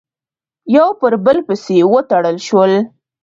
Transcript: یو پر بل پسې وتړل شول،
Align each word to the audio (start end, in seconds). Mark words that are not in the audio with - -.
یو 0.75 0.87
پر 0.99 1.13
بل 1.25 1.37
پسې 1.47 1.77
وتړل 1.91 2.37
شول، 2.47 2.71